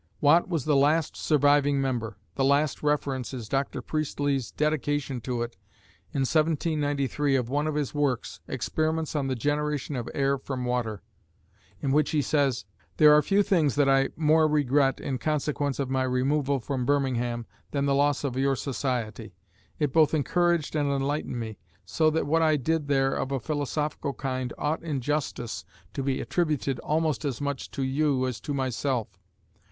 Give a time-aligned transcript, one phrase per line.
[0.19, 2.17] Watt was the last surviving member.
[2.33, 3.83] The last reference is Dr.
[3.83, 5.55] Priestley's dedication to it,
[6.11, 11.03] in 1793, of one of his works "Experiments on the Generation of Air from Water,"
[11.83, 12.65] in which he says:
[12.97, 17.45] There are few things that I more regret, in consequence of my removal from Birmingham,
[17.69, 19.35] than the loss of your society.
[19.77, 24.13] It both encouraged and enlightened me; so that what I did there of a philosophical
[24.13, 25.63] kind ought in justice
[25.93, 29.07] to be attributed almost as much to you as to myself.